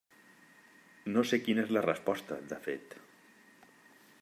[1.15, 2.99] No sé quina és la resposta, de fet.